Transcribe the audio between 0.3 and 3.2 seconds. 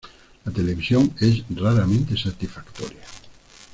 La televisión es raramente satisfactoria.